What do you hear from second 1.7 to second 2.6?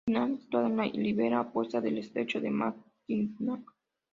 del estrecho de